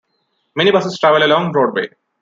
[0.55, 1.89] Many buses travel along Broadway.